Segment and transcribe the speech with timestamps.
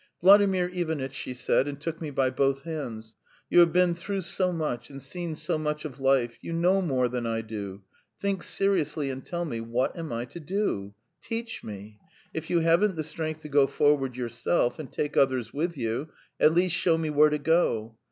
[0.19, 3.13] "Vladimir Ivanitch," she said, and took me by both hands,
[3.51, 7.07] "you have been through so much and seen so much of life, you know more
[7.07, 7.83] than I do;
[8.19, 10.95] think seriously, and tell me, what am I to do?
[11.21, 11.99] Teach me!
[12.33, 16.09] If you haven't the strength to go forward yourself and take others with you,
[16.39, 17.95] at least show me where to go.